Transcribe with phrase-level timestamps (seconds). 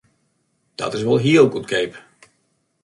[0.79, 1.93] Dat is wol hiel goedkeap!